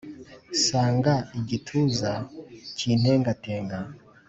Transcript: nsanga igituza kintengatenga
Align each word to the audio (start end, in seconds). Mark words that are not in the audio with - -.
nsanga 0.55 1.13
igituza 1.39 2.11
kintengatenga 2.77 3.79